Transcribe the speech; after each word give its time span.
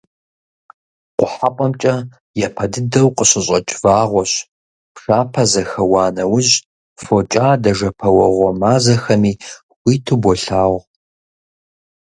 КъухьэпӀэмкӀэ 1.17 1.95
япэ 2.45 2.65
дыдэу 2.71 3.09
къыщыщӀэкӀ 3.17 3.73
вагъуэщ, 3.81 4.31
пшапэ 4.93 5.43
зэхэуа 5.51 6.03
нэужь, 6.15 6.53
фокӀадэ-жэпуэгъуэ 7.03 8.49
мазэхэми 8.59 9.33
хуиту 9.79 10.17
болъагъу. 10.21 10.79